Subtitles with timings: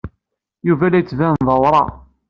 [0.67, 1.87] Yuba la d-yettban d awraɣ.